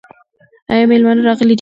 [0.71, 1.49] ایا مېلمانه راغلي دي؟